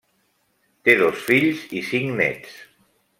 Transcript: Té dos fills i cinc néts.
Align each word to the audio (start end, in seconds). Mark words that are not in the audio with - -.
Té 0.87 0.95
dos 1.01 1.21
fills 1.27 1.61
i 1.81 1.83
cinc 1.91 2.17
néts. 2.23 2.57